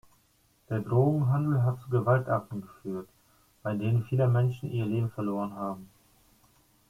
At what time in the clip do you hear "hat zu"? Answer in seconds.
1.61-1.89